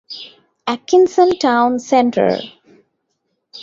Atkinson 0.65 1.37
Town 1.37 1.77
Centre. 1.77 2.39